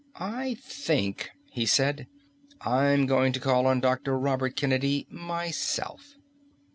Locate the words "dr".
3.81-4.17